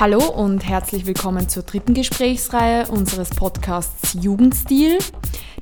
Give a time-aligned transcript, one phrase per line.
[0.00, 4.96] Hallo und herzlich willkommen zur dritten Gesprächsreihe unseres Podcasts Jugendstil.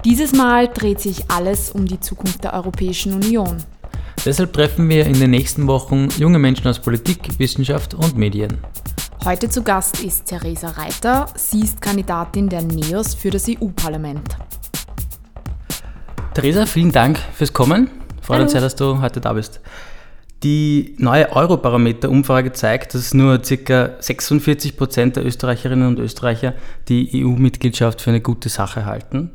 [0.05, 3.57] Dieses Mal dreht sich alles um die Zukunft der Europäischen Union.
[4.25, 8.59] Deshalb treffen wir in den nächsten Wochen junge Menschen aus Politik, Wissenschaft und Medien.
[9.25, 11.27] Heute zu Gast ist Theresa Reiter.
[11.35, 14.37] Sie ist Kandidatin der NEOS für das EU-Parlament.
[16.35, 17.91] Theresa, vielen Dank fürs Kommen.
[18.23, 19.61] Freut uns sehr, dass du heute da bist.
[20.45, 23.91] Die neue Eurobarometer-Umfrage zeigt, dass nur ca.
[23.99, 26.55] 46 Prozent der Österreicherinnen und Österreicher
[26.89, 29.33] die EU-Mitgliedschaft für eine gute Sache halten.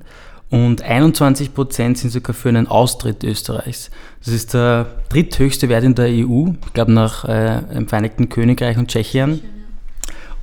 [0.49, 3.89] Und 21 Prozent sind sogar für einen Austritt Österreichs.
[4.23, 8.77] Das ist der dritthöchste Wert in der EU, ich glaube nach äh, dem Vereinigten Königreich
[8.77, 9.41] und Tschechien.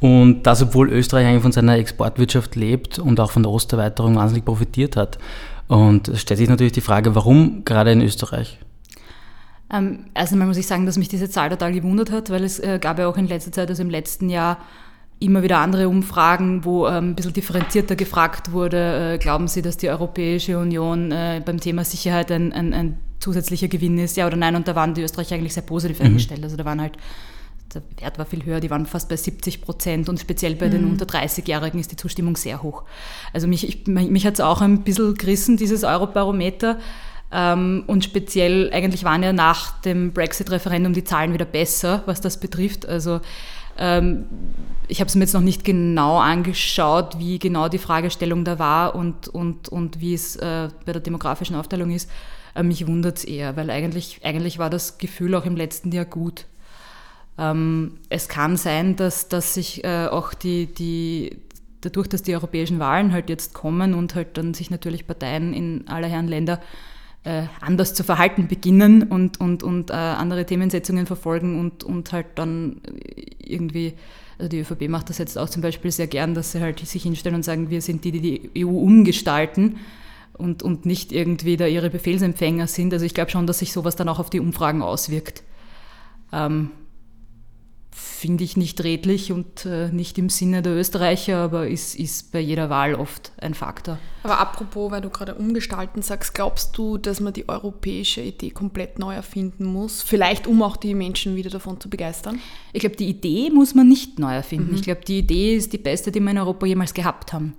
[0.00, 4.44] Und das, obwohl Österreich eigentlich von seiner Exportwirtschaft lebt und auch von der Osterweiterung wahnsinnig
[4.44, 5.18] profitiert hat.
[5.68, 8.58] Und es stellt sich natürlich die Frage, warum gerade in Österreich?
[9.72, 12.58] Ähm, erst einmal muss ich sagen, dass mich diese Zahl total gewundert hat, weil es
[12.58, 14.58] äh, gab ja auch in letzter Zeit, also im letzten Jahr,
[15.20, 19.76] immer wieder andere Umfragen, wo ähm, ein bisschen differenzierter gefragt wurde, äh, glauben Sie, dass
[19.76, 24.36] die Europäische Union äh, beim Thema Sicherheit ein, ein, ein, zusätzlicher Gewinn ist, ja oder
[24.38, 24.56] nein?
[24.56, 26.06] Und da waren die Österreicher eigentlich sehr positiv mhm.
[26.06, 26.42] eingestellt.
[26.42, 26.94] Also da waren halt,
[27.74, 30.70] der Wert war viel höher, die waren fast bei 70 Prozent und speziell bei mhm.
[30.70, 32.84] den unter 30-Jährigen ist die Zustimmung sehr hoch.
[33.34, 36.78] Also mich, ich, mich hat es auch ein bisschen gerissen, dieses Eurobarometer.
[37.32, 42.40] Ähm, und speziell eigentlich waren ja nach dem Brexit-Referendum die Zahlen wieder besser, was das
[42.40, 42.86] betrifft.
[42.86, 43.20] Also
[43.78, 44.26] ähm,
[44.88, 48.94] ich habe es mir jetzt noch nicht genau angeschaut, wie genau die Fragestellung da war
[48.94, 52.10] und, und, und wie es äh, bei der demografischen Aufteilung ist.
[52.54, 56.04] Äh, mich wundert es eher, weil eigentlich, eigentlich war das Gefühl auch im letzten Jahr
[56.04, 56.46] gut.
[57.38, 61.38] Ähm, es kann sein, dass, dass sich äh, auch die, die,
[61.80, 65.86] dadurch, dass die europäischen Wahlen halt jetzt kommen und halt dann sich natürlich Parteien in
[65.88, 66.60] aller Herren Länder
[67.60, 72.80] anders zu verhalten beginnen und, und, und äh, andere Themensetzungen verfolgen und, und halt dann
[73.38, 73.92] irgendwie,
[74.38, 77.02] also die ÖVP macht das jetzt auch zum Beispiel sehr gern, dass sie halt sich
[77.02, 79.76] hinstellen und sagen, wir sind die, die die EU umgestalten
[80.32, 82.92] und, und nicht irgendwie da ihre Befehlsempfänger sind.
[82.94, 85.42] Also ich glaube schon, dass sich sowas dann auch auf die Umfragen auswirkt.
[86.32, 86.70] Ähm,
[88.20, 92.40] finde ich nicht redlich und äh, nicht im Sinne der Österreicher, aber ist, ist bei
[92.40, 93.98] jeder Wahl oft ein Faktor.
[94.22, 98.98] Aber apropos, weil du gerade umgestalten sagst, glaubst du, dass man die europäische Idee komplett
[98.98, 100.02] neu erfinden muss?
[100.02, 102.38] Vielleicht, um auch die Menschen wieder davon zu begeistern?
[102.74, 104.72] Ich glaube, die Idee muss man nicht neu erfinden.
[104.72, 104.76] Mhm.
[104.76, 107.54] Ich glaube, die Idee ist die beste, die wir in Europa jemals gehabt haben.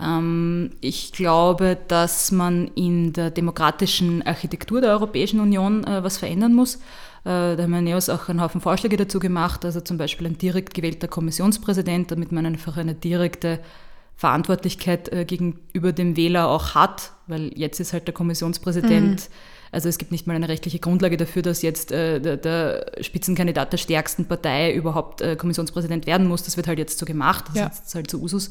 [0.00, 6.54] Ähm, ich glaube, dass man in der demokratischen Architektur der Europäischen Union äh, was verändern
[6.54, 6.78] muss.
[7.28, 10.38] Äh, da haben wir NEOS auch einen Haufen Vorschläge dazu gemacht, also zum Beispiel ein
[10.38, 13.60] direkt gewählter Kommissionspräsident, damit man einfach eine direkte
[14.16, 19.34] Verantwortlichkeit äh, gegenüber dem Wähler auch hat, weil jetzt ist halt der Kommissionspräsident, mhm.
[19.72, 23.74] also es gibt nicht mal eine rechtliche Grundlage dafür, dass jetzt äh, der, der, Spitzenkandidat
[23.74, 26.44] der stärksten Partei überhaupt äh, Kommissionspräsident werden muss.
[26.44, 27.66] Das wird halt jetzt so gemacht, das ja.
[27.66, 28.50] ist halt so Usus.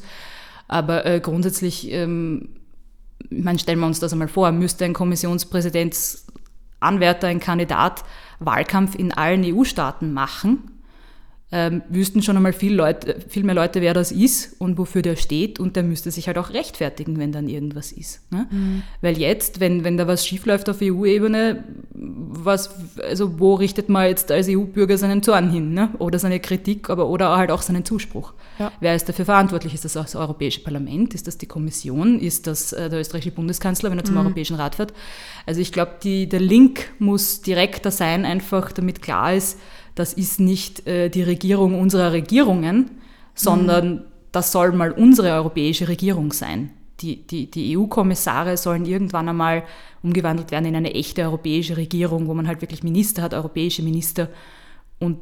[0.68, 2.50] Aber äh, grundsätzlich, ähm,
[3.28, 4.94] ich meine, stellen wir uns das einmal vor, müsste ein
[6.80, 8.04] Kommissionspräsidentsanwärter, ein Kandidat
[8.38, 10.77] Wahlkampf in allen EU-Staaten machen,
[11.50, 15.16] ähm, wüssten schon einmal viel, Leute, viel mehr Leute, wer das ist und wofür der
[15.16, 18.20] steht und der müsste sich halt auch rechtfertigen, wenn dann irgendwas ist.
[18.30, 18.46] Ne?
[18.50, 18.82] Mhm.
[19.00, 21.64] Weil jetzt, wenn, wenn da was schiefläuft auf EU-Ebene,
[21.94, 22.70] was,
[23.02, 25.72] also wo richtet man jetzt als EU-Bürger seinen Zorn hin?
[25.72, 25.90] Ne?
[25.98, 28.34] Oder seine Kritik, aber oder halt auch seinen Zuspruch.
[28.58, 28.70] Ja.
[28.80, 29.72] Wer ist dafür verantwortlich?
[29.72, 31.14] Ist das das Europäische Parlament?
[31.14, 32.20] Ist das die Kommission?
[32.20, 34.20] Ist das äh, der österreichische Bundeskanzler, wenn er zum mhm.
[34.20, 34.92] Europäischen Rat fährt?
[35.46, 39.58] Also ich glaube, der Link muss direkter sein, einfach damit klar ist,
[39.98, 42.90] das ist nicht äh, die Regierung unserer Regierungen,
[43.34, 44.00] sondern mhm.
[44.30, 46.70] das soll mal unsere europäische Regierung sein.
[47.00, 49.64] Die, die, die EU-Kommissare sollen irgendwann einmal
[50.02, 54.28] umgewandelt werden in eine echte europäische Regierung, wo man halt wirklich Minister hat, europäische Minister.
[55.00, 55.18] Und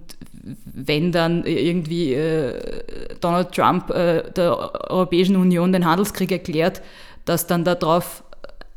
[0.64, 6.82] wenn dann irgendwie äh, Donald Trump äh, der Europäischen Union den Handelskrieg erklärt,
[7.24, 8.24] dass dann darauf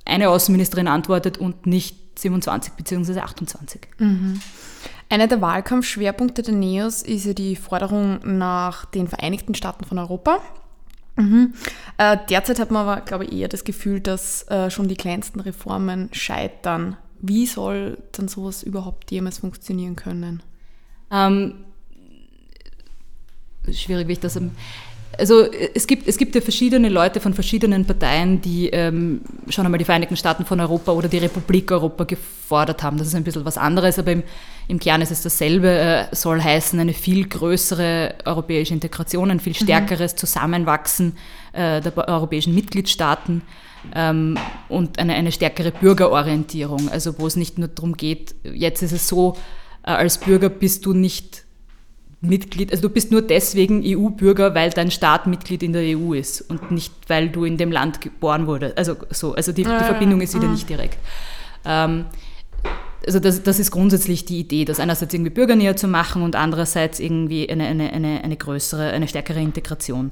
[0.05, 3.19] eine Außenministerin antwortet und nicht 27 bzw.
[3.19, 3.81] 28.
[3.97, 4.41] Mhm.
[5.09, 10.39] Einer der Wahlkampfschwerpunkte der NEOS ist ja die Forderung nach den Vereinigten Staaten von Europa.
[11.15, 11.55] Mhm.
[11.97, 15.39] Äh, derzeit hat man aber, glaube ich, eher das Gefühl, dass äh, schon die kleinsten
[15.39, 16.95] Reformen scheitern.
[17.21, 20.43] Wie soll dann sowas überhaupt jemals funktionieren können?
[21.11, 21.65] Ähm,
[23.69, 24.39] schwierig, wie ich das
[25.17, 29.77] also es gibt, es gibt ja verschiedene Leute von verschiedenen Parteien, die ähm, schon einmal
[29.77, 32.97] die Vereinigten Staaten von Europa oder die Republik Europa gefordert haben.
[32.97, 34.23] Das ist ein bisschen was anderes, aber im,
[34.67, 39.53] im Kern ist es dasselbe, äh, soll heißen eine viel größere europäische Integration, ein viel
[39.53, 39.63] mhm.
[39.63, 41.17] stärkeres Zusammenwachsen
[41.53, 43.41] äh, der europäischen Mitgliedstaaten
[43.95, 44.37] ähm,
[44.69, 46.89] und eine, eine stärkere Bürgerorientierung.
[46.89, 49.35] Also wo es nicht nur darum geht, jetzt ist es so,
[49.83, 51.45] äh, als Bürger bist du nicht
[52.21, 56.41] Mitglied, also du bist nur deswegen EU-Bürger, weil dein Staat Mitglied in der EU ist
[56.41, 58.77] und nicht, weil du in dem Land geboren wurdest.
[58.77, 60.53] Also so, also die, die Verbindung ist wieder mhm.
[60.53, 60.97] nicht direkt.
[61.63, 62.05] Ähm,
[63.05, 66.99] also das, das ist grundsätzlich die Idee, das einerseits irgendwie bürgernäher zu machen und andererseits
[66.99, 70.11] irgendwie eine, eine, eine, eine größere, eine stärkere Integration.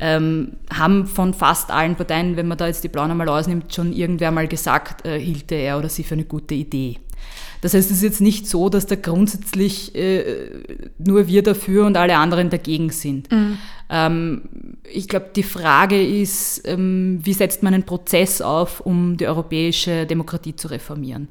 [0.00, 3.92] Ähm, haben von fast allen Parteien, wenn man da jetzt die Blauen einmal ausnimmt, schon
[3.92, 6.98] irgendwer mal gesagt, äh, hielte er oder sie für eine gute Idee.
[7.64, 10.50] Das heißt, es ist jetzt nicht so, dass da grundsätzlich äh,
[10.98, 13.32] nur wir dafür und alle anderen dagegen sind.
[13.32, 13.56] Mhm.
[13.88, 14.42] Ähm,
[14.92, 20.04] ich glaube, die Frage ist, ähm, wie setzt man einen Prozess auf, um die europäische
[20.04, 21.28] Demokratie zu reformieren?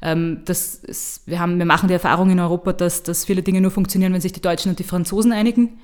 [0.00, 3.60] Ähm, das ist, wir, haben, wir machen die Erfahrung in Europa, dass, dass viele Dinge
[3.60, 5.80] nur funktionieren, wenn sich die Deutschen und die Franzosen einigen.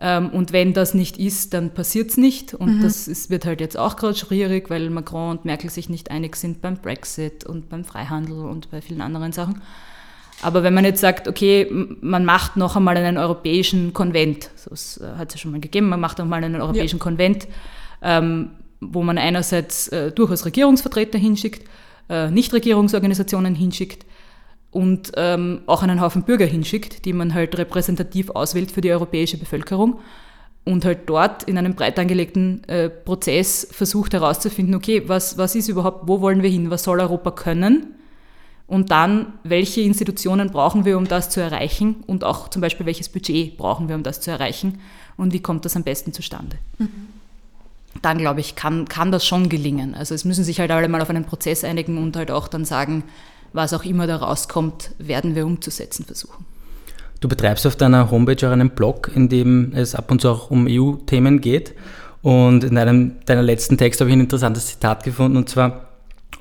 [0.00, 2.54] Ähm, und wenn das nicht ist, dann passiert es nicht.
[2.54, 2.82] Und mhm.
[2.82, 6.36] das ist, wird halt jetzt auch gerade schwierig, weil Macron und Merkel sich nicht einig
[6.36, 9.60] sind beim Brexit und beim Freihandel und bei vielen anderen Sachen.
[10.40, 11.66] Aber wenn man jetzt sagt, okay,
[12.00, 15.88] man macht noch einmal einen europäischen Konvent, das äh, hat es ja schon mal gegeben,
[15.88, 17.02] man macht noch mal einen europäischen ja.
[17.02, 17.48] Konvent,
[18.02, 21.68] ähm, wo man einerseits äh, durchaus Regierungsvertreter hinschickt,
[22.08, 24.06] äh, Nichtregierungsorganisationen hinschickt,
[24.70, 29.38] und ähm, auch einen Haufen Bürger hinschickt, die man halt repräsentativ auswählt für die europäische
[29.38, 30.00] Bevölkerung
[30.64, 35.68] und halt dort in einem breit angelegten äh, Prozess versucht herauszufinden, okay, was, was ist
[35.68, 37.94] überhaupt, wo wollen wir hin, was soll Europa können
[38.66, 43.08] und dann, welche Institutionen brauchen wir, um das zu erreichen und auch zum Beispiel, welches
[43.08, 44.80] Budget brauchen wir, um das zu erreichen
[45.16, 46.58] und wie kommt das am besten zustande.
[46.76, 47.08] Mhm.
[48.02, 49.94] Dann, glaube ich, kann, kann das schon gelingen.
[49.94, 52.66] Also es müssen sich halt alle mal auf einen Prozess einigen und halt auch dann
[52.66, 53.04] sagen,
[53.52, 56.44] was auch immer da rauskommt, werden wir umzusetzen versuchen.
[57.20, 60.50] Du betreibst auf deiner Homepage auch einen Blog, in dem es ab und zu auch
[60.50, 61.74] um EU-Themen geht.
[62.22, 65.88] Und in einem deiner letzten Text habe ich ein interessantes Zitat gefunden, und zwar,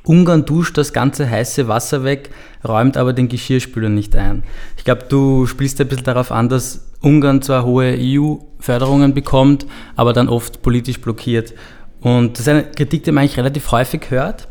[0.04, 2.30] Ungarn duscht das ganze heiße Wasser weg,
[2.66, 4.44] räumt aber den Geschirrspüler nicht ein.
[4.78, 9.66] Ich glaube, du spielst ein bisschen darauf an, dass Ungarn zwar hohe EU-Förderungen bekommt,
[9.96, 11.54] aber dann oft politisch blockiert.
[12.02, 14.48] Und das ist eine Kritik, die man eigentlich relativ häufig hört.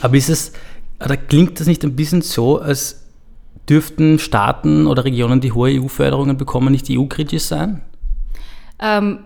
[0.00, 0.52] Aber ist es
[1.02, 3.04] oder klingt das nicht ein bisschen so, als
[3.68, 7.82] dürften Staaten oder Regionen, die hohe EU-Förderungen bekommen, nicht EU-kritisch sein?
[8.78, 9.20] Ähm,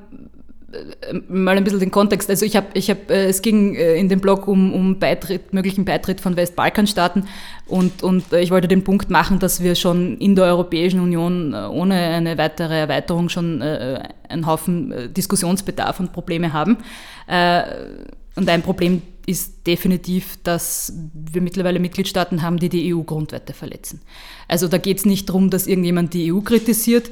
[0.70, 2.29] äh, mal ein bisschen den Kontext.
[2.29, 5.55] Also ich habe, ich hab, äh, es ging äh, in dem Blog um, um Beitritt,
[5.55, 7.26] möglichen Beitritt von Westbalkanstaaten
[7.67, 11.94] und, und ich wollte den Punkt machen, dass wir schon in der Europäischen Union ohne
[11.94, 16.79] eine weitere Erweiterung schon einen Haufen Diskussionsbedarf und Probleme haben.
[17.26, 24.01] Und ein Problem ist definitiv, dass wir mittlerweile Mitgliedstaaten haben, die die EU-Grundwerte verletzen.
[24.49, 27.11] Also da geht es nicht darum, dass irgendjemand die EU kritisiert.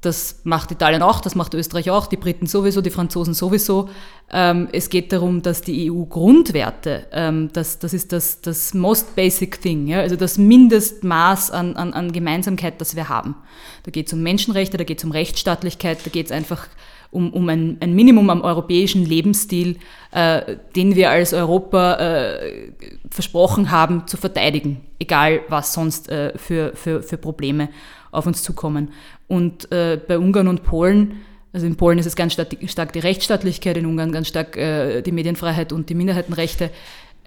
[0.00, 3.88] Das macht Italien auch, das macht Österreich auch, die Briten sowieso, die Franzosen sowieso.
[4.32, 9.62] Ähm, es geht darum, dass die EU-Grundwerte, ähm, das, das ist das, das most basic
[9.62, 10.00] thing, ja?
[10.00, 13.36] also das Mindestmaß an, an, an Gemeinsamkeit, das wir haben.
[13.84, 16.66] Da geht es um Menschenrechte, da geht es um Rechtsstaatlichkeit, da geht es einfach
[17.12, 19.76] um, um ein, ein Minimum am europäischen Lebensstil,
[20.10, 22.72] äh, den wir als Europa äh,
[23.10, 27.68] versprochen haben zu verteidigen, egal was sonst äh, für, für, für Probleme
[28.10, 28.92] auf uns zukommen.
[29.28, 31.20] Und äh, bei Ungarn und Polen,
[31.52, 35.12] also in Polen ist es ganz stark die Rechtsstaatlichkeit, in Ungarn ganz stark äh, die
[35.12, 36.70] Medienfreiheit und die Minderheitenrechte.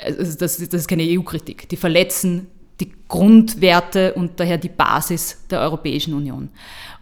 [0.04, 1.70] Also das, das ist keine EU-Kritik.
[1.70, 2.48] Die verletzen
[2.80, 6.50] die Grundwerte und daher die Basis der Europäischen Union.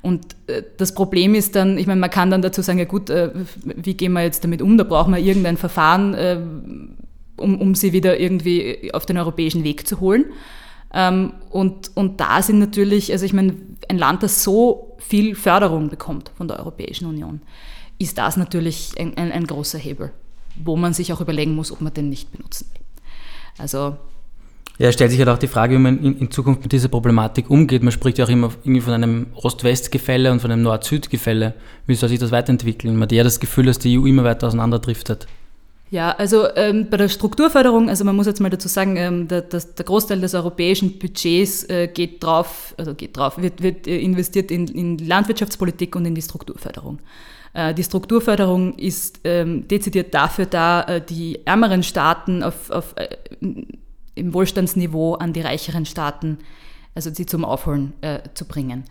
[0.01, 3.09] Und äh, das Problem ist dann, ich meine, man kann dann dazu sagen, ja gut,
[3.09, 3.31] äh,
[3.63, 4.77] wie gehen wir jetzt damit um?
[4.77, 6.39] Da brauchen wir irgendein Verfahren, äh,
[7.37, 10.25] um, um sie wieder irgendwie auf den europäischen Weg zu holen.
[10.93, 13.55] Ähm, und, und da sind natürlich, also ich meine,
[13.89, 17.41] ein Land, das so viel Förderung bekommt von der Europäischen Union,
[17.97, 20.11] ist das natürlich ein, ein, ein großer Hebel,
[20.55, 22.81] wo man sich auch überlegen muss, ob man den nicht benutzen will.
[23.57, 23.97] Also
[24.79, 27.49] ja, stellt sich halt auch die Frage, wie man in, in, Zukunft mit dieser Problematik
[27.49, 27.83] umgeht.
[27.83, 31.53] Man spricht ja auch immer irgendwie von einem Ost-West-Gefälle und von einem Nord-Süd-Gefälle.
[31.85, 32.95] Wie soll sich das weiterentwickeln?
[32.95, 35.27] Man hat ja das Gefühl, dass die EU immer weiter auseinanderdriftet.
[35.91, 39.41] Ja, also ähm, bei der Strukturförderung, also man muss jetzt mal dazu sagen, ähm, der,
[39.43, 43.99] das, der, Großteil des europäischen Budgets äh, geht drauf, also geht drauf, wird, wird äh,
[43.99, 46.97] investiert in, in Landwirtschaftspolitik und in die Strukturförderung.
[47.53, 53.15] Äh, die Strukturförderung ist ähm, dezidiert dafür da, äh, die ärmeren Staaten auf, auf äh,
[54.15, 56.39] im Wohlstandsniveau an die reicheren Staaten,
[56.95, 58.83] also sie zum Aufholen äh, zu bringen.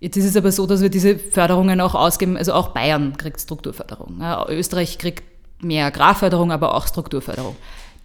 [0.00, 3.40] Jetzt ist es aber so, dass wir diese Förderungen auch ausgeben, also auch Bayern kriegt
[3.40, 4.18] Strukturförderung.
[4.20, 5.24] Ja, Österreich kriegt
[5.62, 7.54] mehr Agrarförderung, aber auch Strukturförderung.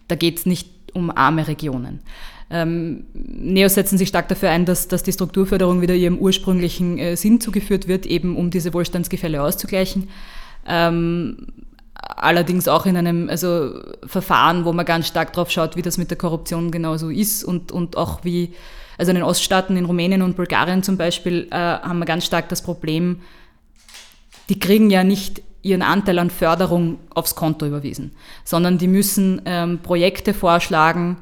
[0.08, 2.00] Da geht es nicht um arme Regionen.
[2.48, 7.16] Ähm, Neos setzen sich stark dafür ein, dass, dass die Strukturförderung wieder ihrem ursprünglichen äh,
[7.16, 10.08] Sinn zugeführt wird, eben um diese Wohlstandsgefälle auszugleichen.
[10.66, 11.48] Ähm,
[11.98, 16.10] allerdings auch in einem also Verfahren, wo man ganz stark drauf schaut, wie das mit
[16.10, 18.54] der Korruption genauso ist und, und auch wie,
[18.98, 22.48] also in den Oststaaten, in Rumänien und Bulgarien zum Beispiel, äh, haben wir ganz stark
[22.48, 23.20] das Problem,
[24.48, 28.12] die kriegen ja nicht ihren Anteil an Förderung aufs Konto überwiesen,
[28.44, 31.18] sondern die müssen ähm, Projekte vorschlagen,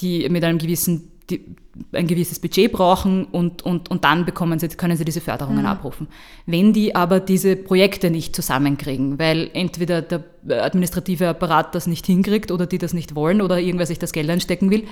[0.00, 1.56] die mit einem gewissen die
[1.92, 5.66] ein gewisses Budget brauchen und, und, und dann bekommen sie, können sie diese Förderungen mhm.
[5.66, 6.08] abrufen.
[6.46, 10.24] Wenn die aber diese Projekte nicht zusammenkriegen, weil entweder der
[10.62, 14.30] administrative Apparat das nicht hinkriegt oder die das nicht wollen oder irgendwer sich das Geld
[14.30, 14.84] einstecken will,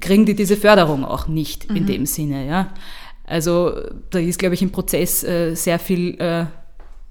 [0.00, 1.76] kriegen die diese Förderung auch nicht mhm.
[1.76, 2.46] in dem Sinne.
[2.46, 2.72] Ja?
[3.24, 3.72] Also
[4.10, 6.46] da ist, glaube ich, im Prozess äh, sehr viel äh,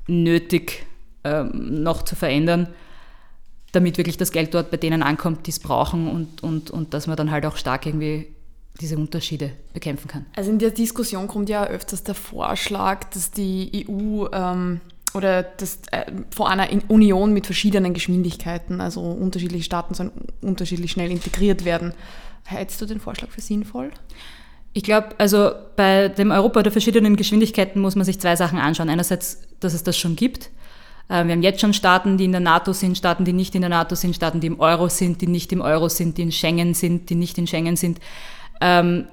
[0.08, 0.86] nötig
[1.24, 2.67] äh, noch zu verändern
[3.74, 7.08] damit wirklich das Geld dort bei denen ankommt, die es brauchen und, und, und dass
[7.08, 8.27] man dann halt auch stark irgendwie
[8.80, 10.25] diese Unterschiede bekämpfen kann.
[10.36, 14.80] Also in der Diskussion kommt ja öfters der Vorschlag, dass die EU ähm,
[15.13, 20.12] oder das, äh, vor einer Union mit verschiedenen Geschwindigkeiten, also unterschiedliche Staaten sollen
[20.42, 21.94] unterschiedlich schnell integriert werden.
[22.46, 23.92] Hältst du den Vorschlag für sinnvoll?
[24.74, 28.89] Ich glaube, also bei dem Europa der verschiedenen Geschwindigkeiten muss man sich zwei Sachen anschauen.
[28.89, 30.50] Einerseits, dass es das schon gibt
[31.08, 33.70] wir haben jetzt schon Staaten, die in der NATO sind, Staaten, die nicht in der
[33.70, 36.74] NATO sind, Staaten, die im Euro sind, die nicht im Euro sind, die in Schengen
[36.74, 38.00] sind, die nicht in Schengen sind.
[38.62, 39.06] Ähm,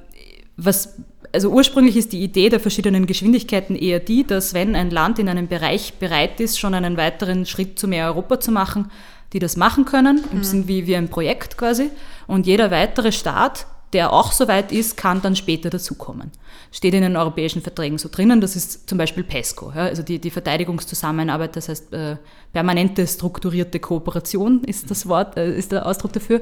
[0.56, 0.96] was,
[1.32, 5.28] also ursprünglich ist die Idee der verschiedenen Geschwindigkeiten eher die, dass wenn ein Land in
[5.28, 8.90] einem Bereich bereit ist, schon einen weiteren Schritt zu mehr Europa zu machen,
[9.32, 10.44] die das machen können, im mhm.
[10.44, 11.90] Sinn wie, wie ein Projekt quasi.
[12.26, 16.30] Und jeder weitere Staat der auch so weit ist, kann dann später dazukommen.
[16.72, 20.18] Steht in den europäischen Verträgen so drinnen, das ist zum Beispiel PESCO, ja, also die,
[20.18, 22.16] die Verteidigungszusammenarbeit, das heißt äh,
[22.52, 26.40] permanente strukturierte Kooperation ist das Wort, äh, ist der Ausdruck dafür.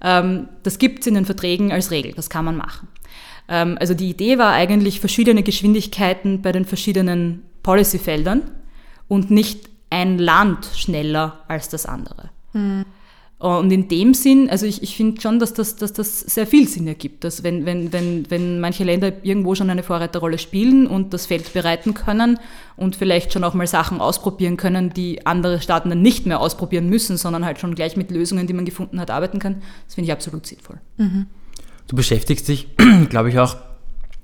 [0.00, 2.88] Ähm, das gibt es in den Verträgen als Regel, das kann man machen.
[3.48, 8.42] Ähm, also die Idee war eigentlich verschiedene Geschwindigkeiten bei den verschiedenen Policyfeldern
[9.08, 12.30] und nicht ein Land schneller als das andere.
[12.52, 12.84] Hm.
[13.38, 16.66] Und in dem Sinn, also ich, ich finde schon, dass das, dass das sehr viel
[16.68, 21.12] Sinn ergibt, dass wenn, wenn, wenn, wenn manche Länder irgendwo schon eine Vorreiterrolle spielen und
[21.12, 22.38] das Feld bereiten können
[22.76, 26.88] und vielleicht schon auch mal Sachen ausprobieren können, die andere Staaten dann nicht mehr ausprobieren
[26.88, 30.06] müssen, sondern halt schon gleich mit Lösungen, die man gefunden hat, arbeiten kann, das finde
[30.06, 30.78] ich absolut sinnvoll.
[30.96, 31.26] Mhm.
[31.88, 32.68] Du beschäftigst dich,
[33.10, 33.56] glaube ich, auch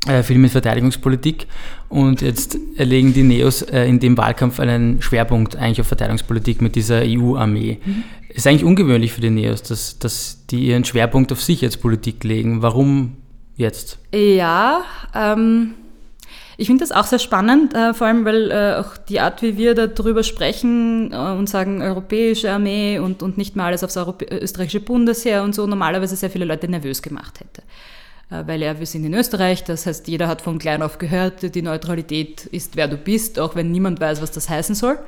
[0.09, 1.47] äh, viel mit Verteidigungspolitik
[1.89, 6.75] und jetzt legen die Neos äh, in dem Wahlkampf einen Schwerpunkt eigentlich auf Verteidigungspolitik mit
[6.75, 7.79] dieser EU-Armee.
[7.85, 8.05] Mhm.
[8.35, 12.63] Ist eigentlich ungewöhnlich für die Neos, dass, dass die ihren Schwerpunkt auf Sicherheitspolitik legen.
[12.63, 13.17] Warum
[13.57, 13.99] jetzt?
[14.15, 14.83] Ja,
[15.15, 15.75] ähm,
[16.57, 19.59] ich finde das auch sehr spannend, äh, vor allem weil äh, auch die Art, wie
[19.59, 24.27] wir darüber sprechen äh, und sagen europäische Armee und, und nicht mal alles aufs Europä
[24.31, 27.63] österreichische Bundesheer und so normalerweise sehr viele Leute nervös gemacht hätte.
[28.31, 31.55] Äh, weil ja, wir sind in Österreich, das heißt, jeder hat von klein auf gehört,
[31.55, 34.99] die Neutralität ist, wer du bist, auch wenn niemand weiß, was das heißen soll.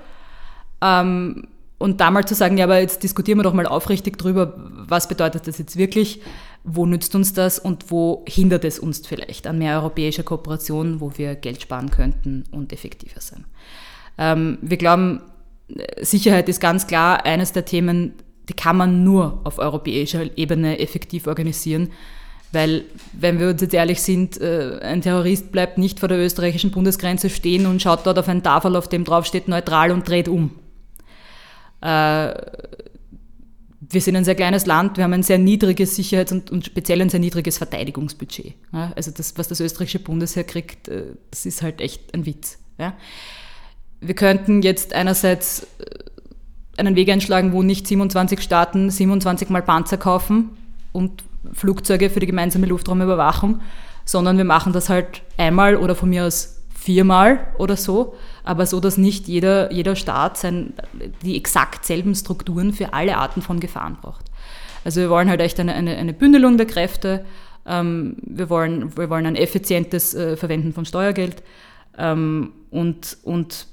[0.83, 4.55] Ähm, und da mal zu sagen, ja, aber jetzt diskutieren wir doch mal aufrichtig drüber,
[4.57, 6.21] was bedeutet das jetzt wirklich,
[6.63, 11.13] wo nützt uns das und wo hindert es uns vielleicht an mehr europäischer Kooperation, wo
[11.17, 13.45] wir Geld sparen könnten und effektiver sein.
[14.17, 15.21] Ähm, wir glauben,
[16.01, 18.15] Sicherheit ist ganz klar eines der Themen,
[18.49, 21.91] die kann man nur auf europäischer Ebene effektiv organisieren.
[22.53, 26.71] Weil, wenn wir uns jetzt ehrlich sind, äh, ein Terrorist bleibt nicht vor der österreichischen
[26.71, 30.29] Bundesgrenze stehen und schaut dort auf ein Tafel, auf dem drauf steht neutral und dreht
[30.29, 30.53] um.
[31.85, 32.35] Äh,
[33.81, 37.01] wir sind ein sehr kleines Land, wir haben ein sehr niedriges Sicherheits- und, und speziell
[37.03, 38.55] ein sehr niedriges Verteidigungsbudget.
[38.97, 42.59] Also das, was das österreichische Bundesheer kriegt, äh, das ist halt echt ein Witz.
[44.01, 45.67] Wir könnten jetzt einerseits
[46.77, 50.51] einen Weg einschlagen, wo nicht 27 Staaten 27 Mal Panzer kaufen
[50.93, 51.23] und
[51.53, 53.61] Flugzeuge für die gemeinsame Luftraumüberwachung,
[54.05, 58.15] sondern wir machen das halt einmal oder von mir aus viermal oder so,
[58.45, 60.75] aber so, dass nicht jeder, jeder Staat sein,
[61.23, 64.27] die exakt selben Strukturen für alle Arten von Gefahren braucht.
[64.85, 67.25] Also wir wollen halt echt eine, eine, eine Bündelung der Kräfte,
[67.67, 71.43] ähm, wir, wollen, wir wollen ein effizientes äh, Verwenden von Steuergeld
[71.97, 73.67] ähm, und, und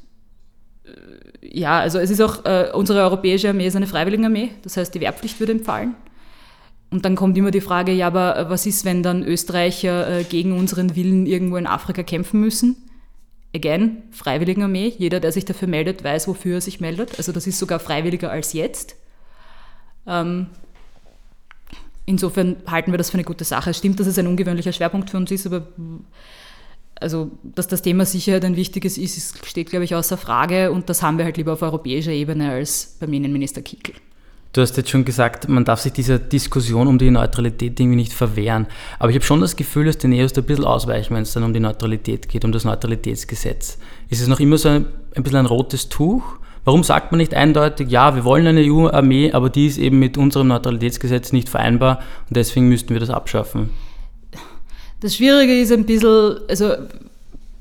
[0.86, 4.96] äh, ja, also es ist auch, äh, unsere europäische Armee ist eine Freiwilligenarmee, das heißt,
[4.96, 5.96] die Wehrpflicht würde empfallen.
[6.91, 10.58] Und dann kommt immer die Frage, ja, aber was ist, wenn dann Österreicher äh, gegen
[10.58, 12.77] unseren Willen irgendwo in Afrika kämpfen müssen?
[13.53, 14.93] Again, Freiwilligenarmee.
[14.98, 17.17] Jeder, der sich dafür meldet, weiß, wofür er sich meldet.
[17.17, 18.96] Also das ist sogar freiwilliger als jetzt.
[20.08, 20.48] Ähm,
[22.05, 23.72] insofern halten wir das für eine gute Sache.
[23.72, 25.67] Es stimmt, dass es ein ungewöhnlicher Schwerpunkt für uns ist, aber
[27.01, 30.72] also, dass das Thema Sicherheit ein wichtiges ist, steht, glaube ich, außer Frage.
[30.72, 33.96] Und das haben wir halt lieber auf europäischer Ebene als beim Innenminister Kickel.
[34.53, 38.12] Du hast jetzt schon gesagt, man darf sich dieser Diskussion um die Neutralität irgendwie nicht
[38.12, 38.67] verwehren.
[39.00, 41.31] Aber ich habe schon das Gefühl, dass die Neos da ein bisschen ausweichen, wenn es
[41.31, 43.77] dann um die Neutralität geht, um das Neutralitätsgesetz.
[44.10, 46.24] Ist es noch immer so ein, ein bisschen ein rotes Tuch?
[46.65, 50.17] Warum sagt man nicht eindeutig, ja, wir wollen eine EU-Armee, aber die ist eben mit
[50.17, 53.70] unserem Neutralitätsgesetz nicht vereinbar und deswegen müssten wir das abschaffen?
[55.00, 56.74] Das Schwierige ist ein bisschen, also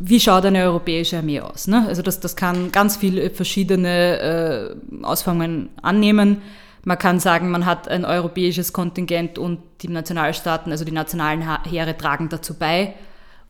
[0.01, 1.69] wie schaut eine europäische Armee aus?
[1.69, 1.85] Ne?
[1.87, 6.39] Also das, das kann ganz viele verschiedene äh, Ausformungen annehmen.
[6.83, 11.97] Man kann sagen, man hat ein europäisches Kontingent und die Nationalstaaten, also die nationalen Heere
[11.97, 12.95] tragen dazu bei.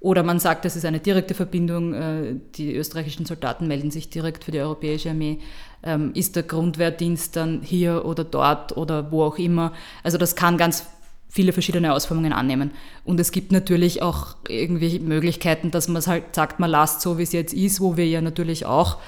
[0.00, 4.44] Oder man sagt, es ist eine direkte Verbindung, äh, die österreichischen Soldaten melden sich direkt
[4.44, 5.40] für die europäische Armee.
[5.82, 9.72] Ähm, ist der Grundwehrdienst dann hier oder dort oder wo auch immer?
[10.02, 10.87] Also das kann ganz
[11.28, 12.72] viele verschiedene Ausformungen annehmen.
[13.04, 17.18] Und es gibt natürlich auch irgendwie Möglichkeiten, dass man es halt sagt, man lasst so,
[17.18, 18.99] wie es jetzt ist, wo wir ja natürlich auch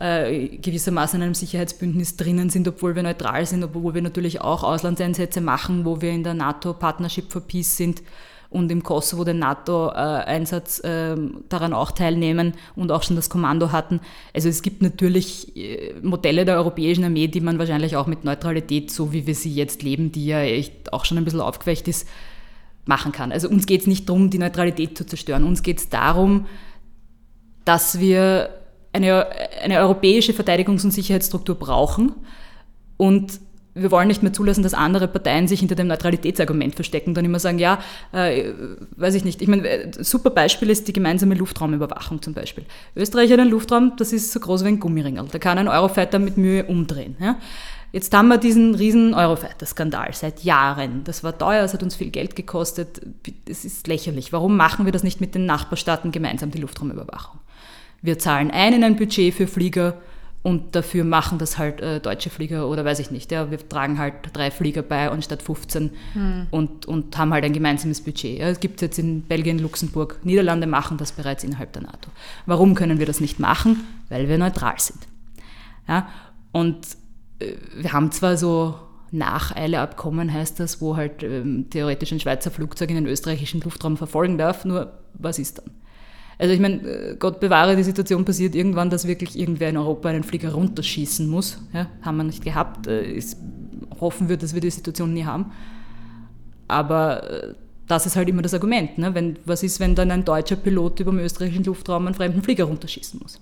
[0.00, 4.64] äh, gewissermaßen in einem Sicherheitsbündnis drinnen sind, obwohl wir neutral sind, obwohl wir natürlich auch
[4.64, 8.02] Auslandseinsätze machen, wo wir in der NATO Partnership for Peace sind
[8.48, 11.16] und im Kosovo den NATO-Einsatz äh,
[11.48, 14.00] daran auch teilnehmen und auch schon das Kommando hatten.
[14.34, 18.90] Also es gibt natürlich äh, Modelle der europäischen Armee, die man wahrscheinlich auch mit Neutralität,
[18.90, 22.08] so wie wir sie jetzt leben, die ja echt auch schon ein bisschen aufgeweicht ist,
[22.86, 23.30] machen kann.
[23.30, 25.44] Also uns geht es nicht darum, die Neutralität zu zerstören.
[25.44, 26.46] Uns geht es darum,
[27.64, 28.59] dass wir
[28.92, 29.26] eine,
[29.62, 32.12] eine europäische Verteidigungs- und Sicherheitsstruktur brauchen
[32.96, 33.40] und
[33.74, 37.24] wir wollen nicht mehr zulassen, dass andere Parteien sich hinter dem Neutralitätsargument verstecken und dann
[37.24, 37.78] immer sagen, ja,
[38.12, 38.52] äh,
[38.96, 39.42] weiß ich nicht.
[39.42, 42.64] Ich meine, äh, super Beispiel ist die gemeinsame Luftraumüberwachung zum Beispiel.
[42.96, 45.26] Österreich hat einen Luftraum, das ist so groß wie ein Gummiringel.
[45.30, 47.16] Da kann ein Eurofighter mit Mühe umdrehen.
[47.20, 47.38] Ja?
[47.92, 51.02] Jetzt haben wir diesen riesen Eurofighter-Skandal seit Jahren.
[51.04, 53.00] Das war teuer, es hat uns viel Geld gekostet.
[53.48, 54.32] Es ist lächerlich.
[54.32, 57.39] Warum machen wir das nicht mit den Nachbarstaaten gemeinsam, die Luftraumüberwachung?
[58.02, 60.00] Wir zahlen ein in ein Budget für Flieger,
[60.42, 63.30] und dafür machen das halt äh, deutsche Flieger oder weiß ich nicht.
[63.30, 66.46] Ja, wir tragen halt drei Flieger bei anstatt 15 hm.
[66.50, 68.38] und, und haben halt ein gemeinsames Budget.
[68.38, 72.10] Ja, es gibt jetzt in Belgien, Luxemburg, Niederlande machen das bereits innerhalb der NATO.
[72.46, 73.84] Warum können wir das nicht machen?
[74.08, 75.00] Weil wir neutral sind.
[75.86, 76.08] Ja,
[76.52, 76.86] und
[77.40, 78.76] äh, wir haben zwar so
[79.10, 84.38] Nacheileabkommen, heißt das, wo halt ähm, theoretisch ein Schweizer Flugzeug in den österreichischen Luftraum verfolgen
[84.38, 85.70] darf, nur was ist dann?
[86.40, 90.08] Also ich meine, äh, Gott bewahre, die Situation passiert irgendwann, dass wirklich irgendwer in Europa
[90.08, 91.58] einen Flieger runterschießen muss.
[91.74, 92.86] Ja, haben wir nicht gehabt.
[92.86, 93.36] Äh, ist,
[94.00, 95.52] hoffen wir, dass wir die Situation nie haben.
[96.66, 97.54] Aber äh,
[97.86, 98.96] das ist halt immer das Argument.
[98.96, 99.14] Ne?
[99.14, 102.64] Wenn, was ist, wenn dann ein deutscher Pilot über dem österreichischen Luftraum einen fremden Flieger
[102.64, 103.38] runterschießen muss?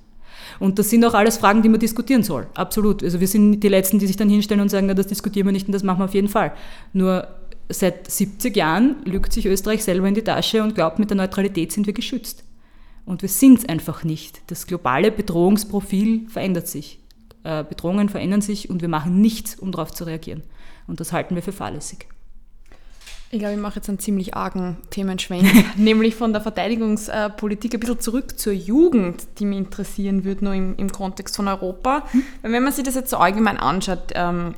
[0.58, 2.48] Und das sind auch alles Fragen, die man diskutieren soll.
[2.54, 3.04] Absolut.
[3.04, 5.52] Also wir sind die Letzten, die sich dann hinstellen und sagen, na, das diskutieren wir
[5.52, 6.52] nicht und das machen wir auf jeden Fall.
[6.92, 7.28] Nur
[7.68, 11.70] seit 70 Jahren lügt sich Österreich selber in die Tasche und glaubt, mit der Neutralität
[11.70, 12.42] sind wir geschützt.
[13.08, 14.42] Und wir sind es einfach nicht.
[14.48, 17.00] Das globale Bedrohungsprofil verändert sich.
[17.42, 20.42] Äh, Bedrohungen verändern sich und wir machen nichts, um darauf zu reagieren.
[20.86, 22.06] Und das halten wir für fahrlässig.
[23.30, 25.46] Ich glaube, ich mache jetzt einen ziemlich argen Themenschwenk,
[25.78, 30.76] nämlich von der Verteidigungspolitik ein bisschen zurück zur Jugend, die mich interessieren würde, nur im,
[30.76, 32.06] im Kontext von Europa.
[32.10, 32.22] Hm.
[32.42, 34.54] Weil wenn man sich das jetzt so allgemein anschaut, ähm,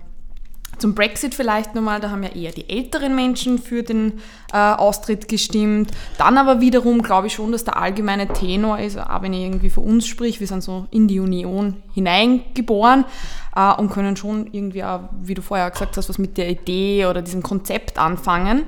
[0.81, 4.21] zum Brexit vielleicht nochmal, da haben ja eher die älteren Menschen für den
[4.53, 5.91] äh, Austritt gestimmt.
[6.19, 9.71] Dann aber wiederum glaube ich schon, dass der allgemeine Tenor ist, auch wenn ich irgendwie
[9.71, 13.05] für uns sprich, wir sind so in die Union hineingeboren
[13.55, 17.07] äh, und können schon irgendwie auch, wie du vorher gesagt hast, was mit der Idee
[17.07, 18.63] oder diesem Konzept anfangen.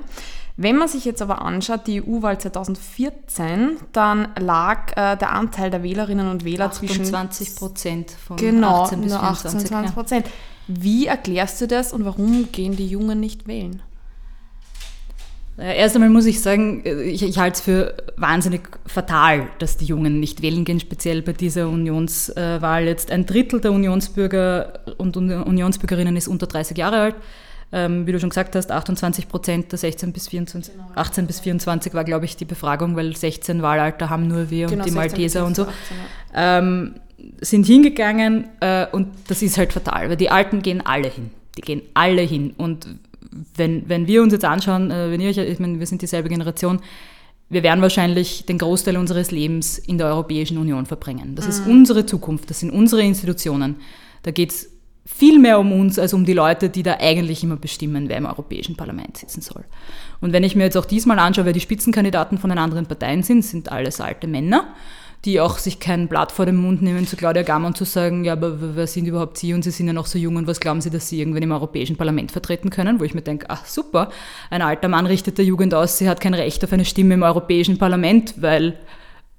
[0.55, 5.81] Wenn man sich jetzt aber anschaut, die EU-Wahl 2014, dann lag äh, der Anteil der
[5.81, 9.55] Wählerinnen und Wähler 28 zwischen 20 Prozent von genau, 18 bis 24.
[9.55, 10.27] 18, 20 Prozent.
[10.27, 10.33] Ja.
[10.67, 13.81] Wie erklärst du das und warum gehen die Jungen nicht wählen?
[15.57, 20.19] Erst einmal muss ich sagen, ich, ich halte es für wahnsinnig fatal, dass die Jungen
[20.19, 22.85] nicht wählen gehen, speziell bei dieser Unionswahl.
[22.85, 27.15] Jetzt ein Drittel der Unionsbürger und Unionsbürgerinnen ist unter 30 Jahre alt.
[27.71, 31.93] Ähm, wie du schon gesagt hast, 28 Prozent der 16 bis 24, 18 bis 24
[31.95, 35.43] war, glaube ich, die Befragung, weil 16 Wahlalter haben nur wir genau, und die Malteser
[35.43, 35.63] und so.
[35.63, 35.73] 18,
[36.35, 36.59] ja.
[36.59, 36.95] ähm,
[37.41, 41.31] sind hingegangen äh, und das ist halt fatal, weil die Alten gehen alle hin.
[41.57, 42.53] Die gehen alle hin.
[42.57, 42.87] Und
[43.55, 46.29] wenn, wenn wir uns jetzt anschauen, äh, wenn ihr euch, ich meine, wir sind dieselbe
[46.29, 46.79] Generation,
[47.49, 51.35] wir werden wahrscheinlich den Großteil unseres Lebens in der Europäischen Union verbringen.
[51.35, 51.51] Das mhm.
[51.51, 53.75] ist unsere Zukunft, das sind unsere Institutionen.
[54.23, 54.69] Da geht es
[55.05, 58.25] viel mehr um uns als um die Leute, die da eigentlich immer bestimmen, wer im
[58.25, 59.65] Europäischen Parlament sitzen soll.
[60.21, 63.21] Und wenn ich mir jetzt auch diesmal anschaue, wer die Spitzenkandidaten von den anderen Parteien
[63.21, 64.73] sind, sind alles alte Männer
[65.25, 68.33] die auch sich kein Blatt vor den Mund nehmen, zu Claudia Gammann zu sagen, ja,
[68.33, 70.81] aber wer sind überhaupt Sie und Sie sind ja noch so jung und was glauben
[70.81, 72.99] Sie, dass Sie irgendwann im Europäischen Parlament vertreten können?
[72.99, 74.09] Wo ich mir denke, ach super,
[74.49, 77.23] ein alter Mann richtet der Jugend aus, sie hat kein Recht auf eine Stimme im
[77.23, 78.77] Europäischen Parlament, weil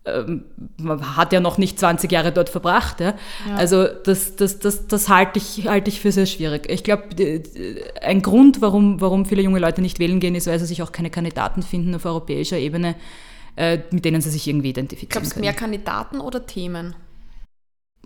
[0.06, 0.44] ähm,
[0.78, 3.00] man hat ja noch nicht 20 Jahre dort verbracht.
[3.00, 3.14] Ja?
[3.48, 3.56] ja.
[3.56, 6.66] Also das, das, das, das halte ich, halte ich für sehr schwierig.
[6.70, 7.04] Ich glaube,
[8.00, 10.92] ein Grund, warum, warum viele junge Leute nicht wählen gehen, ist, weil sie sich auch
[10.92, 12.94] keine Kandidaten finden auf europäischer Ebene,
[13.56, 16.94] äh, mit denen sie sich irgendwie identifizieren Glaubst du mehr Kandidaten oder Themen?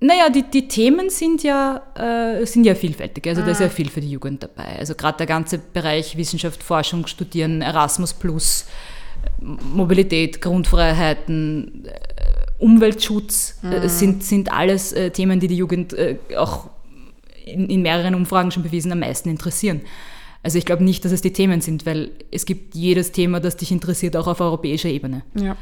[0.01, 3.27] naja, die, die Themen sind ja, äh, sind ja vielfältig.
[3.27, 4.79] Also da ist ja viel für die Jugend dabei.
[4.79, 8.67] Also gerade der ganze Bereich Wissenschaft, Forschung, Studieren, Erasmus Plus,
[9.41, 11.93] Mobilität, Grundfreiheiten, äh,
[12.59, 16.71] Umweltschutz äh, sind, sind alles äh, Themen, die die Jugend äh, auch
[17.45, 19.81] in, in mehreren Umfragen schon bewiesen am meisten interessieren.
[20.49, 23.59] Also ich glaube nicht, dass es die Themen sind, weil es gibt jedes Thema, das
[23.59, 25.23] dich interessiert, auch auf europäischer Ebene.
[25.35, 25.59] Ja.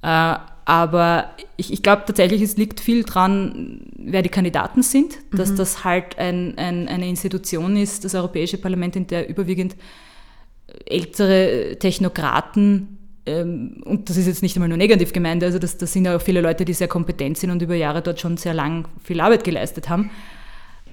[0.00, 5.54] Äh, aber ich, ich glaube tatsächlich, es liegt viel dran, wer die Kandidaten sind, dass
[5.54, 9.76] das halt ein, ein, eine Institution ist, das Europäische Parlament, in der überwiegend
[10.86, 15.92] ältere Technokraten, ähm, und das ist jetzt nicht einmal nur negativ gemeint, also das, das
[15.92, 18.54] sind ja auch viele Leute, die sehr kompetent sind und über Jahre dort schon sehr
[18.54, 20.10] lang viel Arbeit geleistet haben.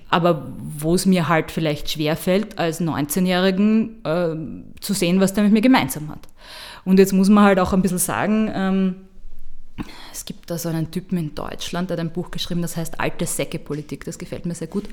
[0.09, 5.53] Aber wo es mir halt vielleicht schwerfällt, als 19-Jährigen äh, zu sehen, was der mit
[5.53, 6.27] mir gemeinsam hat.
[6.85, 8.95] Und jetzt muss man halt auch ein bisschen sagen, ähm,
[10.11, 12.99] es gibt da so einen Typen in Deutschland, der hat ein Buch geschrieben, das heißt
[12.99, 14.05] Alte Säcke-Politik.
[14.05, 14.85] Das gefällt mir sehr gut,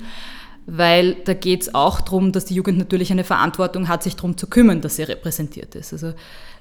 [0.65, 4.37] weil da geht es auch darum, dass die Jugend natürlich eine Verantwortung hat, sich darum
[4.37, 5.93] zu kümmern, dass sie repräsentiert ist.
[5.93, 6.13] Also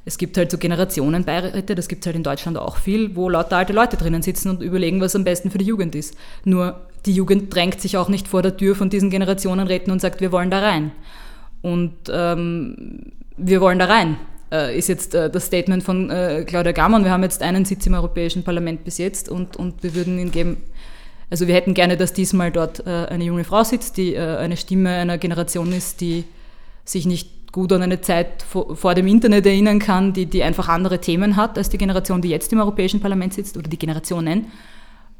[0.05, 3.57] es gibt halt so Generationenbeiräte, das gibt es halt in Deutschland auch viel, wo lauter
[3.57, 6.17] alte Leute drinnen sitzen und überlegen, was am besten für die Jugend ist.
[6.45, 10.21] Nur die Jugend drängt sich auch nicht vor der Tür von diesen Generationenräten und sagt,
[10.21, 10.93] wir wollen da rein.
[11.63, 14.17] Und ähm, wir wollen da rein
[14.55, 17.05] äh, ist jetzt äh, das Statement von äh, Claudia Gammann.
[17.05, 20.31] Wir haben jetzt einen Sitz im Europäischen Parlament bis jetzt und, und wir würden ihn
[20.31, 20.59] geben,
[21.31, 24.57] also wir hätten gerne, dass diesmal dort äh, eine junge Frau sitzt, die äh, eine
[24.57, 26.25] Stimme einer Generation ist, die
[26.85, 31.01] sich nicht gut an eine Zeit vor, dem Internet erinnern kann, die, die einfach andere
[31.01, 34.47] Themen hat als die Generation, die jetzt im Europäischen Parlament sitzt oder die Generationen.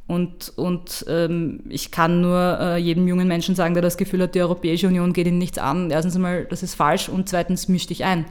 [0.09, 4.35] Und, und ähm, ich kann nur äh, jedem jungen Menschen sagen, der das Gefühl hat,
[4.35, 5.93] die Europäische Union geht ihn nichts an.
[5.93, 8.25] Erstens einmal, das ist falsch und zweitens misch dich ein.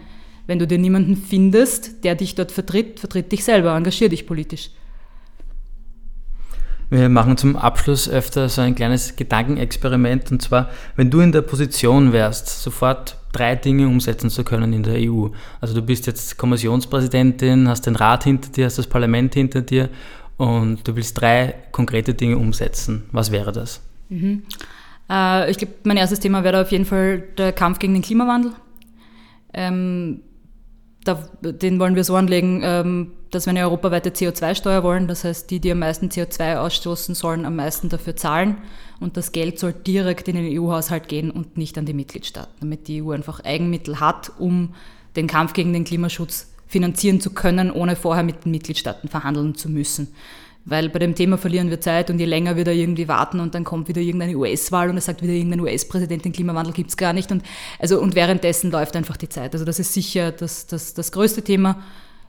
[0.48, 4.72] Wenn du dir niemanden findest, der dich dort vertritt, vertritt dich selber, engagier dich politisch.
[6.90, 11.42] Wir machen zum Abschluss öfter so ein kleines Gedankenexperiment und zwar, wenn du in der
[11.42, 15.28] Position wärst, sofort drei Dinge umsetzen zu können in der EU.
[15.60, 19.90] Also du bist jetzt Kommissionspräsidentin, hast den Rat hinter dir, hast das Parlament hinter dir
[20.38, 23.04] und du willst drei konkrete Dinge umsetzen.
[23.12, 23.82] Was wäre das?
[24.10, 24.44] Mhm.
[25.10, 28.54] Äh, ich glaube, mein erstes Thema wäre auf jeden Fall der Kampf gegen den Klimawandel.
[29.54, 30.22] Ähm,
[31.04, 35.08] da, den wollen wir so anlegen, ähm, dass wir eine europaweite CO2-Steuer wollen.
[35.08, 38.58] Das heißt, die, die am meisten CO2 ausstoßen, sollen am meisten dafür zahlen.
[39.00, 42.88] Und das Geld soll direkt in den EU-Haushalt gehen und nicht an die Mitgliedstaaten, damit
[42.88, 44.74] die EU einfach Eigenmittel hat, um
[45.16, 49.70] den Kampf gegen den Klimaschutz finanzieren zu können, ohne vorher mit den Mitgliedstaaten verhandeln zu
[49.70, 50.08] müssen.
[50.66, 53.54] Weil bei dem Thema verlieren wir Zeit und je länger wir da irgendwie warten und
[53.54, 56.98] dann kommt wieder irgendeine US-Wahl und es sagt wieder irgendein US-Präsident, den Klimawandel gibt es
[56.98, 57.32] gar nicht.
[57.32, 57.44] Und,
[57.80, 59.54] also, und währenddessen läuft einfach die Zeit.
[59.54, 61.84] Also das ist sicher das, das, das größte Thema,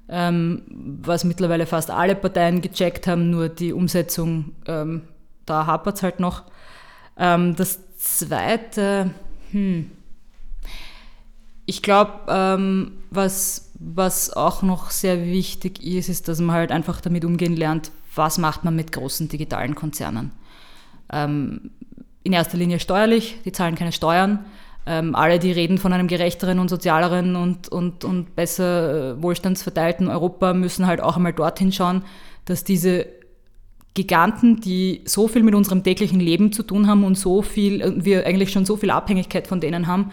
[0.06, 5.02] was mittlerweile fast alle Parteien gecheckt haben, nur die Umsetzung, ähm,
[5.46, 6.42] da hapert es halt noch.
[7.16, 9.10] Ähm, das zweite,
[9.50, 9.90] hm,
[11.66, 17.00] ich glaube, ähm, was, was auch noch sehr wichtig ist, ist, dass man halt einfach
[17.00, 20.32] damit umgehen lernt, was macht man mit großen digitalen Konzernen.
[21.10, 21.70] Ähm,
[22.22, 24.44] in erster Linie steuerlich, die zahlen keine Steuern.
[24.86, 30.08] Ähm, alle, die reden von einem gerechteren und sozialeren und, und, und besser äh, wohlstandsverteilten
[30.08, 32.02] Europa, müssen halt auch einmal dorthin schauen,
[32.44, 33.06] dass diese
[33.94, 38.04] Giganten, die so viel mit unserem täglichen Leben zu tun haben und so viel, äh,
[38.04, 40.10] wir eigentlich schon so viel Abhängigkeit von denen haben,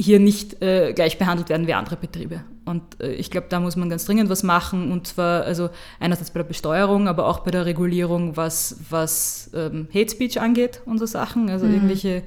[0.00, 2.42] hier nicht äh, gleich behandelt werden wie andere Betriebe.
[2.64, 4.90] Und äh, ich glaube, da muss man ganz dringend was machen.
[4.90, 9.88] Und zwar also einerseits bei der Besteuerung, aber auch bei der Regulierung, was, was ähm,
[9.94, 11.50] Hate Speech angeht und so Sachen.
[11.50, 11.74] Also mhm.
[11.74, 12.22] irgendwelche,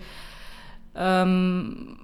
[0.95, 1.97] ähm,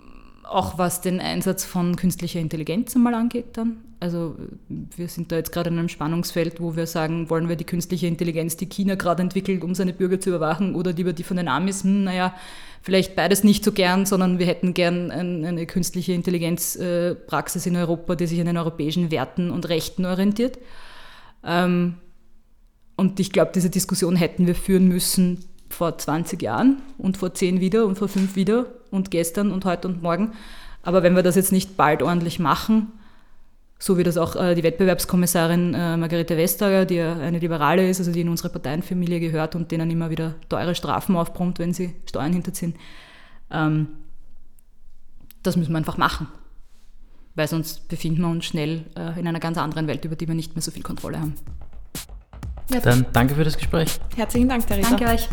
[0.43, 3.77] auch was den Einsatz von künstlicher Intelligenz einmal angeht dann.
[3.99, 4.35] Also
[4.67, 8.07] wir sind da jetzt gerade in einem Spannungsfeld, wo wir sagen, wollen wir die künstliche
[8.07, 11.49] Intelligenz, die China gerade entwickelt, um seine Bürger zu überwachen, oder lieber die von den
[11.49, 12.33] Amis, hm, naja,
[12.81, 18.27] vielleicht beides nicht so gern, sondern wir hätten gern eine künstliche Intelligenzpraxis in Europa, die
[18.27, 20.57] sich an den europäischen Werten und Rechten orientiert.
[21.43, 21.95] Ähm,
[22.95, 27.61] und ich glaube, diese Diskussion hätten wir führen müssen vor 20 Jahren und vor 10
[27.61, 30.33] wieder und vor 5 wieder und gestern und heute und morgen.
[30.83, 32.91] Aber wenn wir das jetzt nicht bald ordentlich machen,
[33.79, 37.99] so wie das auch äh, die Wettbewerbskommissarin äh, Margarete Vestager, die ja eine Liberale ist,
[37.99, 41.95] also die in unsere Parteienfamilie gehört und denen immer wieder teure Strafen aufbrummt, wenn sie
[42.07, 42.75] Steuern hinterziehen.
[43.51, 43.87] Ähm,
[45.43, 46.27] das müssen wir einfach machen,
[47.35, 50.35] weil sonst befinden wir uns schnell äh, in einer ganz anderen Welt, über die wir
[50.35, 51.35] nicht mehr so viel Kontrolle haben.
[52.69, 53.99] Ja, Dann danke für das Gespräch.
[54.15, 54.89] Herzlichen Dank, Theresa.
[54.89, 55.29] Danke euch.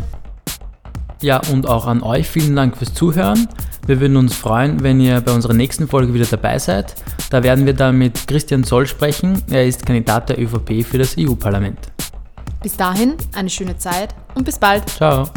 [1.21, 3.47] Ja, und auch an euch vielen Dank fürs Zuhören.
[3.87, 6.93] Wir würden uns freuen, wenn ihr bei unserer nächsten Folge wieder dabei seid.
[7.29, 9.41] Da werden wir dann mit Christian Zoll sprechen.
[9.49, 11.79] Er ist Kandidat der ÖVP für das EU-Parlament.
[12.61, 14.89] Bis dahin eine schöne Zeit und bis bald.
[14.89, 15.29] Ciao.